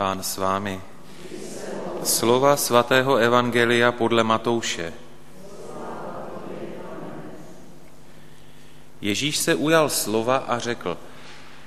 Pán 0.00 0.22
s 0.24 0.40
vámi. 0.40 0.80
Slova 2.04 2.56
svatého 2.56 3.16
Evangelia 3.20 3.92
podle 3.92 4.24
Matouše. 4.24 4.92
Ježíš 9.00 9.36
se 9.36 9.54
ujal 9.54 9.88
slova 9.88 10.36
a 10.36 10.58
řekl, 10.58 10.98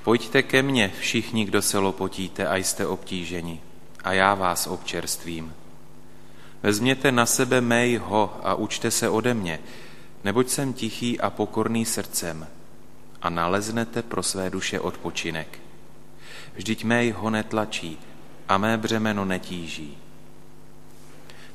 pojďte 0.03 0.43
ke 0.43 0.63
mně 0.63 0.91
všichni, 0.99 1.45
kdo 1.45 1.61
se 1.61 1.77
lopotíte 1.77 2.47
a 2.47 2.55
jste 2.55 2.87
obtíženi, 2.87 3.61
a 4.03 4.13
já 4.13 4.33
vás 4.33 4.67
občerstvím. 4.67 5.53
Vezměte 6.63 7.11
na 7.11 7.25
sebe 7.25 7.61
mého 7.61 8.33
a 8.43 8.55
učte 8.55 8.91
se 8.91 9.09
ode 9.09 9.33
mě, 9.33 9.59
neboť 10.23 10.49
jsem 10.49 10.73
tichý 10.73 11.19
a 11.19 11.29
pokorný 11.29 11.85
srdcem 11.85 12.47
a 13.21 13.29
naleznete 13.29 14.01
pro 14.01 14.23
své 14.23 14.49
duše 14.49 14.79
odpočinek. 14.79 15.59
Vždyť 16.55 16.83
mé 16.83 17.11
ho 17.11 17.29
netlačí 17.29 17.99
a 18.47 18.57
mé 18.57 18.77
břemeno 18.77 19.25
netíží. 19.25 19.97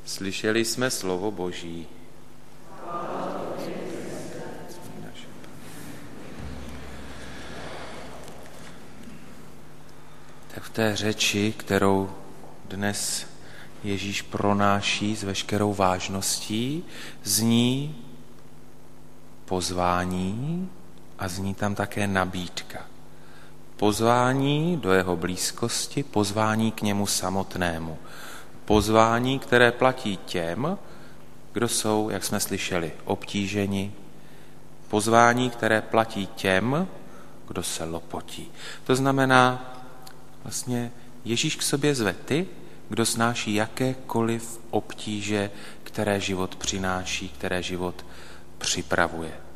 Slyšeli 0.05 0.65
jsme 0.65 0.91
slovo 0.91 1.31
Boží. 1.31 1.87
Tak 10.55 10.63
v 10.63 10.69
té 10.69 10.95
řeči, 10.95 11.53
kterou 11.57 12.11
dnes 12.65 13.27
Ježíš 13.83 14.21
pronáší 14.21 15.15
s 15.15 15.23
veškerou 15.23 15.73
vážností, 15.73 16.83
zní 17.23 18.05
pozvání 19.45 20.69
a 21.19 21.27
zní 21.27 21.53
tam 21.53 21.75
také 21.75 22.07
nabídka. 22.07 22.88
Pozvání 23.79 24.77
do 24.77 24.93
jeho 24.93 25.15
blízkosti, 25.15 26.03
pozvání 26.03 26.71
k 26.71 26.81
němu 26.81 27.07
samotnému. 27.07 27.97
Pozvání, 28.65 29.39
které 29.39 29.71
platí 29.71 30.17
těm, 30.17 30.77
kdo 31.53 31.67
jsou, 31.67 32.09
jak 32.09 32.23
jsme 32.23 32.39
slyšeli, 32.39 32.91
obtíženi. 33.05 33.93
Pozvání, 34.87 35.49
které 35.49 35.81
platí 35.81 36.27
těm, 36.27 36.87
kdo 37.47 37.63
se 37.63 37.83
lopotí. 37.83 38.51
To 38.83 38.95
znamená, 38.95 39.73
vlastně 40.43 40.91
Ježíš 41.25 41.55
k 41.55 41.61
sobě 41.61 41.95
zve 41.95 42.13
ty, 42.13 42.47
kdo 42.89 43.05
snáší 43.05 43.55
jakékoliv 43.55 44.59
obtíže, 44.69 45.51
které 45.83 46.19
život 46.19 46.55
přináší, 46.55 47.29
které 47.29 47.63
život 47.63 48.05
připravuje. 48.57 49.48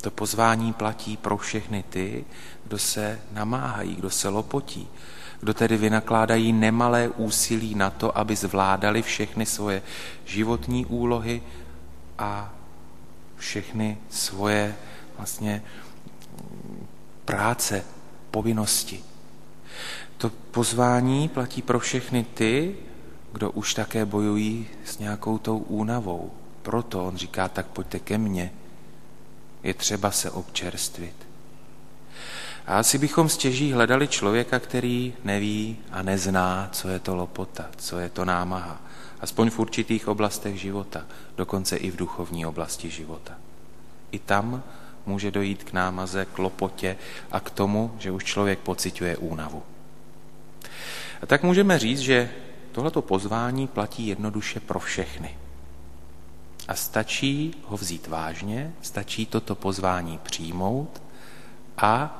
To 0.00 0.10
pozvání 0.10 0.72
platí 0.72 1.16
pro 1.16 1.36
všechny 1.36 1.84
ty, 1.90 2.24
kdo 2.64 2.78
se 2.78 3.20
namáhají, 3.32 3.94
kdo 3.96 4.10
se 4.10 4.28
lopotí, 4.28 4.88
kdo 5.40 5.54
tedy 5.54 5.76
vynakládají 5.76 6.52
nemalé 6.52 7.08
úsilí 7.08 7.74
na 7.74 7.90
to, 7.90 8.18
aby 8.18 8.36
zvládali 8.36 9.02
všechny 9.02 9.46
svoje 9.46 9.82
životní 10.24 10.86
úlohy 10.86 11.42
a 12.18 12.52
všechny 13.36 13.98
svoje 14.10 14.76
vlastně 15.16 15.62
práce, 17.24 17.84
povinnosti. 18.30 19.04
To 20.18 20.30
pozvání 20.30 21.28
platí 21.28 21.62
pro 21.62 21.78
všechny 21.78 22.24
ty, 22.24 22.76
kdo 23.32 23.50
už 23.50 23.74
také 23.74 24.04
bojují 24.04 24.66
s 24.84 24.98
nějakou 24.98 25.38
tou 25.38 25.58
únavou. 25.58 26.30
Proto 26.62 27.06
on 27.06 27.16
říká, 27.16 27.48
tak 27.48 27.66
pojďte 27.66 27.98
ke 27.98 28.18
mně, 28.18 28.52
je 29.62 29.74
třeba 29.74 30.10
se 30.10 30.30
občerstvit. 30.30 31.14
A 32.66 32.78
asi 32.78 32.98
bychom 32.98 33.28
stěží 33.28 33.72
hledali 33.72 34.08
člověka, 34.08 34.58
který 34.58 35.14
neví 35.24 35.76
a 35.90 36.02
nezná, 36.02 36.68
co 36.72 36.88
je 36.88 36.98
to 36.98 37.14
lopota, 37.14 37.66
co 37.76 37.98
je 37.98 38.08
to 38.08 38.24
námaha. 38.24 38.80
Aspoň 39.20 39.50
v 39.50 39.58
určitých 39.58 40.08
oblastech 40.08 40.60
života, 40.60 41.04
dokonce 41.36 41.76
i 41.76 41.90
v 41.90 41.96
duchovní 41.96 42.46
oblasti 42.46 42.90
života. 42.90 43.34
I 44.10 44.18
tam 44.18 44.62
může 45.06 45.30
dojít 45.30 45.64
k 45.64 45.72
námaze, 45.72 46.26
k 46.34 46.38
lopotě 46.38 46.96
a 47.32 47.40
k 47.40 47.50
tomu, 47.50 47.94
že 47.98 48.10
už 48.10 48.24
člověk 48.24 48.58
pociťuje 48.58 49.16
únavu. 49.16 49.62
A 51.22 51.26
tak 51.26 51.42
můžeme 51.42 51.78
říct, 51.78 51.98
že 51.98 52.30
tohleto 52.72 53.02
pozvání 53.02 53.66
platí 53.66 54.06
jednoduše 54.06 54.60
pro 54.60 54.80
všechny. 54.80 55.38
A 56.68 56.74
stačí 56.74 57.54
ho 57.64 57.76
vzít 57.76 58.06
vážně, 58.06 58.72
stačí 58.82 59.26
toto 59.26 59.54
pozvání 59.54 60.18
přijmout 60.18 61.02
a 61.76 62.16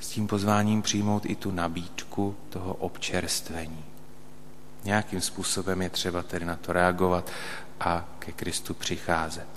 s 0.00 0.08
tím 0.08 0.26
pozváním 0.26 0.82
přijmout 0.82 1.26
i 1.26 1.34
tu 1.34 1.50
nabídku 1.50 2.36
toho 2.48 2.74
občerstvení. 2.74 3.84
Nějakým 4.84 5.20
způsobem 5.20 5.82
je 5.82 5.90
třeba 5.90 6.22
tedy 6.22 6.44
na 6.44 6.56
to 6.56 6.72
reagovat 6.72 7.30
a 7.80 8.04
ke 8.18 8.32
Kristu 8.32 8.74
přicházet. 8.74 9.48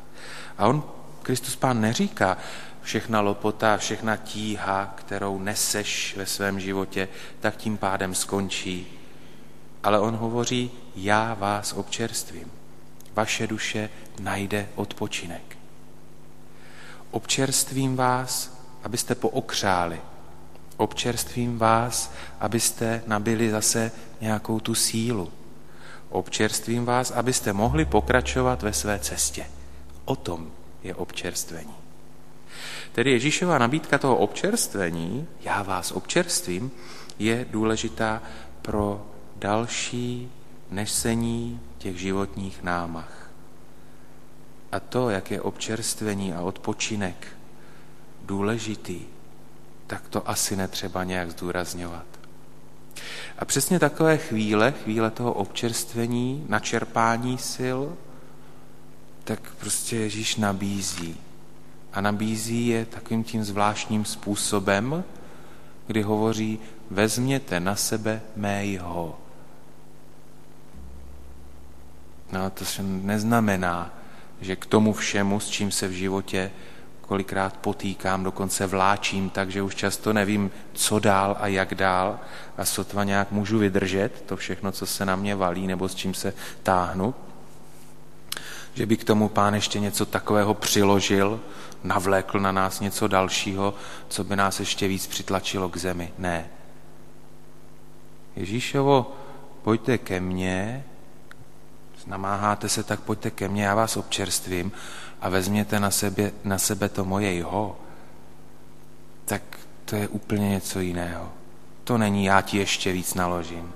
A 0.58 0.68
on, 0.68 0.84
Kristus 1.22 1.56
Pán, 1.56 1.82
neříká, 1.82 2.38
všechna 2.82 3.22
lopota, 3.22 3.78
všechna 3.78 4.18
tíha, 4.18 4.94
kterou 4.96 5.40
neseš 5.40 6.16
ve 6.18 6.26
svém 6.26 6.60
životě, 6.60 7.08
tak 7.40 7.58
tím 7.58 7.78
pádem 7.78 8.16
skončí. 8.16 8.88
Ale 9.84 10.00
on 10.00 10.16
hovoří, 10.16 10.72
já 10.96 11.34
vás 11.34 11.74
občerstvím 11.74 12.52
vaše 13.16 13.48
duše 13.48 13.90
najde 14.20 14.70
odpočinek. 14.76 15.58
Občerstvím 17.12 17.96
vás, 17.96 18.58
abyste 18.84 19.16
pookřáli. 19.16 20.02
Občerstvím 20.78 21.58
vás, 21.58 22.14
abyste 22.40 23.04
nabili 23.08 23.52
zase 23.52 23.92
nějakou 24.22 24.60
tu 24.60 24.76
sílu. 24.76 25.32
Občerstvím 26.10 26.86
vás, 26.86 27.12
abyste 27.12 27.54
mohli 27.54 27.86
pokračovat 27.86 28.62
ve 28.62 28.74
své 28.74 29.00
cestě. 29.00 29.46
O 30.06 30.16
tom 30.16 30.52
je 30.84 30.96
občerstvení. 30.96 31.74
Tedy 32.92 33.12
Ježíšová 33.12 33.58
nabídka 33.58 33.98
toho 33.98 34.18
občerstvení, 34.18 35.28
já 35.42 35.64
vás 35.64 35.92
občerstvím, 35.92 36.72
je 37.20 37.46
důležitá 37.52 38.22
pro 38.62 39.08
další 39.36 40.32
nesení 40.76 41.60
těch 41.78 42.00
životních 42.00 42.64
námach. 42.64 43.30
A 44.72 44.80
to, 44.80 45.10
jak 45.10 45.32
je 45.32 45.42
občerstvení 45.42 46.34
a 46.34 46.42
odpočinek 46.42 47.28
důležitý, 48.26 49.02
tak 49.88 50.08
to 50.10 50.30
asi 50.30 50.56
netřeba 50.56 51.04
nějak 51.04 51.32
zdůrazňovat. 51.32 52.06
A 53.40 53.46
přesně 53.46 53.80
takové 53.80 54.18
chvíle, 54.18 54.72
chvíle 54.84 55.12
toho 55.12 55.34
občerstvení, 55.34 56.46
načerpání 56.50 57.38
sil, 57.54 57.80
tak 59.24 59.40
prostě 59.60 59.96
Ježíš 59.96 60.36
nabízí. 60.36 61.18
A 61.94 62.02
nabízí 62.02 62.68
je 62.68 62.86
takovým 62.86 63.24
tím 63.24 63.44
zvláštním 63.44 64.06
způsobem, 64.06 65.04
kdy 65.88 66.02
hovoří, 66.02 66.60
vezměte 66.90 67.60
na 67.60 67.76
sebe 67.76 68.22
mého. 68.36 69.23
No, 72.34 72.50
to 72.50 72.66
se 72.66 72.84
neznamená, 72.84 73.94
že 74.42 74.56
k 74.56 74.66
tomu 74.66 74.94
všemu, 74.94 75.40
s 75.40 75.50
čím 75.50 75.72
se 75.72 75.88
v 75.88 75.92
životě 75.92 76.52
kolikrát 77.02 77.58
potýkám, 77.58 78.24
dokonce 78.24 78.68
vláčím, 78.68 79.30
takže 79.30 79.62
už 79.62 79.76
často 79.76 80.14
nevím, 80.14 80.52
co 80.74 81.00
dál 81.00 81.38
a 81.40 81.48
jak 81.48 81.76
dál 81.76 82.20
a 82.58 82.66
sotva 82.66 83.04
nějak 83.04 83.32
můžu 83.32 83.58
vydržet 83.58 84.24
to 84.26 84.38
všechno, 84.38 84.72
co 84.72 84.86
se 84.86 85.06
na 85.06 85.16
mě 85.16 85.36
valí 85.36 85.68
nebo 85.68 85.90
s 85.90 85.96
čím 85.96 86.14
se 86.14 86.34
táhnu, 86.64 87.14
že 88.74 88.86
by 88.86 88.98
k 88.98 89.04
tomu 89.04 89.30
pán 89.30 89.56
ještě 89.56 89.80
něco 89.80 90.06
takového 90.06 90.54
přiložil, 90.54 91.40
navlékl 91.84 92.40
na 92.40 92.52
nás 92.52 92.80
něco 92.80 93.08
dalšího, 93.08 93.74
co 94.08 94.24
by 94.24 94.36
nás 94.36 94.60
ještě 94.60 94.88
víc 94.88 95.08
přitlačilo 95.08 95.70
k 95.70 95.78
zemi. 95.78 96.14
Ne. 96.18 96.50
Ježíšovo, 98.36 99.16
pojďte 99.64 99.98
ke 99.98 100.20
mně, 100.20 100.84
namáháte 102.06 102.70
se, 102.70 102.84
tak 102.84 103.00
pojďte 103.00 103.32
ke 103.32 103.50
mně, 103.50 103.64
já 103.64 103.76
vás 103.76 103.98
občerstvím 103.98 104.72
a 105.22 105.30
vezměte 105.30 105.80
na 105.80 105.92
sebe, 105.92 106.32
na 106.44 106.58
sebe 106.58 106.90
to 106.90 107.06
moje 107.06 107.34
jeho, 107.34 107.80
tak 109.26 109.42
to 109.86 109.96
je 109.96 110.08
úplně 110.08 110.50
něco 110.50 110.80
jiného. 110.80 111.32
To 111.84 111.98
není 111.98 112.26
já 112.26 112.42
ti 112.42 112.58
ještě 112.58 112.92
víc 112.92 113.14
naložím. 113.14 113.74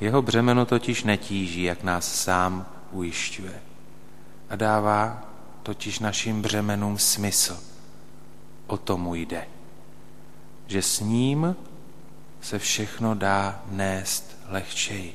Jeho 0.00 0.22
břemeno 0.22 0.66
totiž 0.66 1.04
netíží, 1.04 1.62
jak 1.62 1.82
nás 1.82 2.14
sám 2.14 2.66
ujišťuje. 2.92 3.62
A 4.50 4.56
dává 4.56 5.22
totiž 5.62 5.98
našim 5.98 6.42
břemenům 6.42 6.98
smysl. 6.98 7.60
O 8.66 8.76
tomu 8.76 9.14
jde. 9.14 9.46
Že 10.66 10.82
s 10.82 11.00
ním 11.00 11.56
se 12.40 12.58
všechno 12.58 13.14
dá 13.14 13.62
nést 13.70 14.36
lehčeji. 14.48 15.14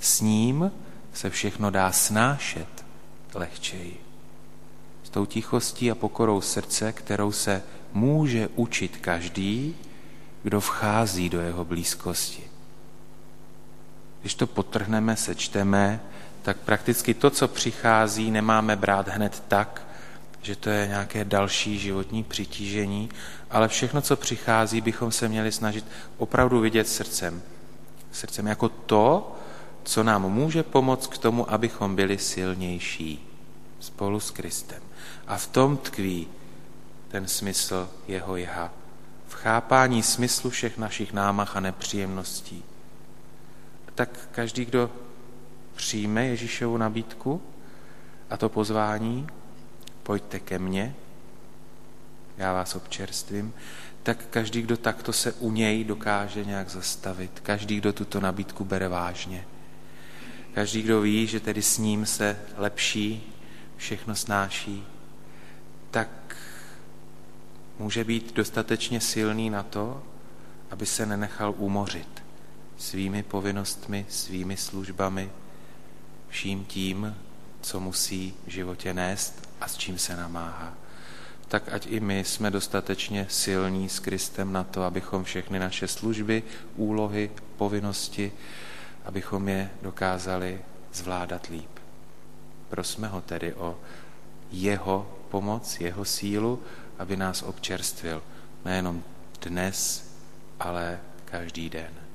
S 0.00 0.20
ním 0.20 0.72
se 1.16 1.30
všechno 1.30 1.70
dá 1.70 1.92
snášet 1.92 2.68
lehčeji. 3.34 4.00
S 5.04 5.10
tou 5.10 5.26
tichostí 5.26 5.90
a 5.90 5.94
pokorou 5.94 6.40
srdce, 6.40 6.92
kterou 6.92 7.32
se 7.32 7.62
může 7.92 8.48
učit 8.54 8.96
každý, 8.96 9.76
kdo 10.42 10.60
vchází 10.60 11.28
do 11.28 11.40
jeho 11.40 11.64
blízkosti. 11.64 12.42
Když 14.20 14.34
to 14.34 14.46
potrhneme, 14.46 15.16
sečteme, 15.16 16.00
tak 16.42 16.56
prakticky 16.56 17.14
to, 17.14 17.30
co 17.30 17.48
přichází, 17.48 18.30
nemáme 18.30 18.76
brát 18.76 19.08
hned 19.08 19.42
tak, 19.48 19.86
že 20.42 20.56
to 20.56 20.70
je 20.70 20.86
nějaké 20.86 21.24
další 21.24 21.78
životní 21.78 22.24
přitížení, 22.24 23.08
ale 23.50 23.68
všechno, 23.68 24.02
co 24.02 24.16
přichází, 24.16 24.80
bychom 24.80 25.12
se 25.12 25.28
měli 25.28 25.52
snažit 25.52 25.84
opravdu 26.18 26.60
vidět 26.60 26.88
srdcem. 26.88 27.42
Srdcem 28.12 28.46
jako 28.46 28.68
to, 28.68 29.35
co 29.86 30.02
nám 30.02 30.32
může 30.32 30.62
pomoct 30.62 31.06
k 31.06 31.18
tomu, 31.18 31.50
abychom 31.52 31.96
byli 31.96 32.18
silnější 32.18 33.28
spolu 33.80 34.20
s 34.20 34.30
Kristem. 34.30 34.82
A 35.26 35.36
v 35.36 35.46
tom 35.46 35.76
tkví 35.76 36.28
ten 37.08 37.28
smysl 37.28 37.88
jeho 38.08 38.36
jeha. 38.36 38.72
V 39.28 39.34
chápání 39.34 40.02
smyslu 40.02 40.50
všech 40.50 40.78
našich 40.78 41.12
námach 41.12 41.56
a 41.56 41.60
nepříjemností. 41.60 42.64
Tak 43.94 44.28
každý, 44.32 44.64
kdo 44.64 44.90
přijme 45.74 46.26
Ježíšovu 46.26 46.76
nabídku 46.76 47.42
a 48.30 48.36
to 48.36 48.48
pozvání, 48.48 49.26
pojďte 50.02 50.40
ke 50.40 50.58
mně, 50.58 50.94
já 52.36 52.52
vás 52.52 52.74
občerstvím, 52.74 53.54
tak 54.02 54.26
každý, 54.30 54.62
kdo 54.62 54.76
takto 54.76 55.12
se 55.12 55.32
u 55.32 55.50
něj 55.50 55.84
dokáže 55.84 56.44
nějak 56.44 56.70
zastavit, 56.70 57.40
každý, 57.40 57.76
kdo 57.76 57.92
tuto 57.92 58.20
nabídku 58.20 58.64
bere 58.64 58.88
vážně, 58.88 59.44
každý, 60.56 60.82
kdo 60.82 61.00
ví, 61.00 61.26
že 61.26 61.40
tedy 61.40 61.62
s 61.62 61.78
ním 61.78 62.06
se 62.06 62.38
lepší, 62.56 63.32
všechno 63.76 64.16
snáší, 64.16 64.84
tak 65.90 66.36
může 67.78 68.04
být 68.04 68.34
dostatečně 68.34 69.00
silný 69.00 69.50
na 69.50 69.62
to, 69.62 70.02
aby 70.70 70.86
se 70.86 71.06
nenechal 71.06 71.54
umořit 71.56 72.22
svými 72.76 73.22
povinnostmi, 73.22 74.06
svými 74.08 74.56
službami, 74.56 75.30
vším 76.28 76.64
tím, 76.64 77.16
co 77.60 77.80
musí 77.80 78.34
v 78.46 78.50
životě 78.50 78.94
nést 78.94 79.48
a 79.60 79.68
s 79.68 79.76
čím 79.76 79.98
se 79.98 80.16
namáhá. 80.16 80.74
Tak 81.48 81.68
ať 81.72 81.86
i 81.86 82.00
my 82.00 82.24
jsme 82.24 82.50
dostatečně 82.50 83.26
silní 83.30 83.88
s 83.88 83.98
Kristem 83.98 84.52
na 84.52 84.64
to, 84.64 84.82
abychom 84.82 85.24
všechny 85.24 85.58
naše 85.58 85.88
služby, 85.88 86.42
úlohy, 86.76 87.30
povinnosti, 87.56 88.32
abychom 89.06 89.48
je 89.48 89.70
dokázali 89.82 90.60
zvládat 90.92 91.46
líp. 91.46 91.70
Prosme 92.68 93.08
ho 93.08 93.20
tedy 93.20 93.54
o 93.54 93.78
jeho 94.50 95.06
pomoc, 95.30 95.80
jeho 95.80 96.04
sílu, 96.04 96.62
aby 96.98 97.16
nás 97.16 97.42
občerstvil 97.42 98.22
nejenom 98.64 99.02
dnes, 99.40 100.10
ale 100.60 100.98
každý 101.24 101.70
den. 101.70 102.05